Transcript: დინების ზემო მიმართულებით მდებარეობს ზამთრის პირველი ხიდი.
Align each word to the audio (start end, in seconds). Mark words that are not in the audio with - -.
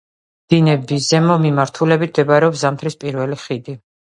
დინების 0.53 1.03
ზემო 1.09 1.35
მიმართულებით 1.43 2.15
მდებარეობს 2.15 2.65
ზამთრის 2.65 2.99
პირველი 3.05 3.43
ხიდი. 3.45 3.79